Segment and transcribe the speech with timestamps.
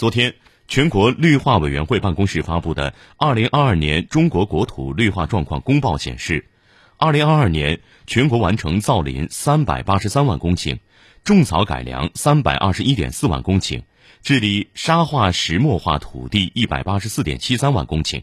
[0.00, 0.34] 昨天
[0.66, 6.46] 全国绿化委员会办公室发布的二零二二年中国国土绿化状况公报显示
[6.96, 10.78] 二零二二年全国完成造林三百八十三万公顷
[11.22, 13.82] 种草改良三百二十一点四万公顷
[14.22, 18.22] 治理沙化石漠化土地一百八十四点七三万公顷